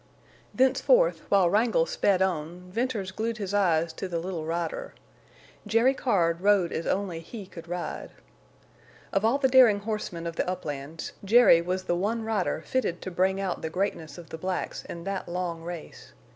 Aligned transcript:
Thenceforth, 0.51 1.21
while 1.29 1.47
Wrangle 1.47 1.85
sped 1.85 2.23
on, 2.23 2.71
Venters 2.71 3.11
glued 3.11 3.37
his 3.37 3.53
eyes 3.53 3.93
to 3.93 4.07
the 4.07 4.17
little 4.17 4.45
rider. 4.45 4.95
Jerry 5.67 5.93
Card 5.93 6.41
rode 6.41 6.71
as 6.71 6.87
only 6.87 7.19
he 7.19 7.45
could 7.45 7.67
ride. 7.67 8.09
Of 9.13 9.23
all 9.23 9.37
the 9.37 9.47
daring 9.47 9.81
horsemen 9.81 10.25
of 10.25 10.37
the 10.37 10.49
uplands, 10.49 11.13
Jerry 11.23 11.61
was 11.61 11.83
the 11.83 11.95
one 11.95 12.23
rider 12.23 12.63
fitted 12.65 12.99
to 13.03 13.11
bring 13.11 13.39
out 13.39 13.61
the 13.61 13.69
greatness 13.69 14.17
of 14.17 14.29
the 14.31 14.39
blacks 14.39 14.83
in 14.85 15.03
that 15.03 15.29
long 15.29 15.61
race. 15.61 16.13